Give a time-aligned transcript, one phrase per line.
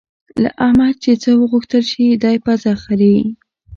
[0.43, 3.21] له احمده چې څه وغوښتل شي؛ دی پزه خرېي.